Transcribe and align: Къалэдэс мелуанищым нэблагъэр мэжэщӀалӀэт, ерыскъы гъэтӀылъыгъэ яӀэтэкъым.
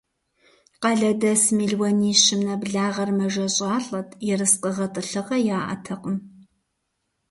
Къалэдэс 0.81 1.43
мелуанищым 1.57 2.39
нэблагъэр 2.47 3.09
мэжэщӀалӀэт, 3.17 4.09
ерыскъы 4.33 4.69
гъэтӀылъыгъэ 4.75 5.37
яӀэтэкъым. 5.57 6.17